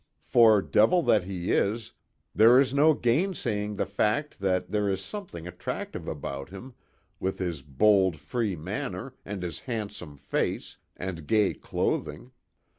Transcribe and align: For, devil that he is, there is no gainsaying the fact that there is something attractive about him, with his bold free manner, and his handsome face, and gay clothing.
For, 0.25 0.63
devil 0.63 1.03
that 1.03 1.25
he 1.25 1.51
is, 1.51 1.91
there 2.33 2.59
is 2.59 2.73
no 2.73 2.95
gainsaying 2.95 3.75
the 3.75 3.85
fact 3.85 4.39
that 4.39 4.71
there 4.71 4.89
is 4.89 4.99
something 4.99 5.45
attractive 5.47 6.07
about 6.07 6.49
him, 6.49 6.73
with 7.19 7.37
his 7.37 7.61
bold 7.61 8.15
free 8.17 8.55
manner, 8.55 9.13
and 9.23 9.43
his 9.43 9.59
handsome 9.59 10.17
face, 10.17 10.77
and 10.97 11.27
gay 11.27 11.53
clothing. 11.53 12.31